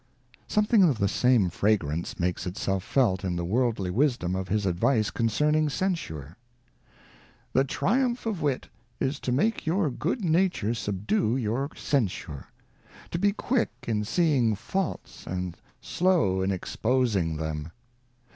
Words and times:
Something 0.47 0.81
of 0.81 0.97
the 0.97 1.07
same 1.07 1.47
fragrance 1.51 2.19
makes 2.19 2.47
itself 2.47 2.83
felt 2.83 3.23
in 3.23 3.35
the 3.35 3.45
worldly 3.45 3.91
wisdom 3.91 4.35
of 4.35 4.47
his 4.47 4.65
advice 4.65 5.11
concerning 5.11 5.69
Censure:' 5.69 6.37
The 7.53 7.63
Triumph 7.65 8.25
of 8.25 8.41
Wit 8.41 8.67
is 8.99 9.19
to 9.19 9.31
make 9.31 9.67
your 9.67 9.91
good 9.91 10.25
Nature 10.25 10.73
subdue 10.73 11.37
your 11.37 11.69
Censure; 11.75 12.47
to 13.11 13.19
be 13.19 13.31
quick 13.31 13.69
in 13.87 14.03
seeing 14.03 14.55
Faults, 14.55 15.27
and 15.27 15.55
slow 15.81 16.41
in 16.41 16.49
exposing 16.51 17.37
them. 17.37 17.69